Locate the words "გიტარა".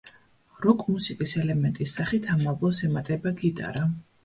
3.45-3.89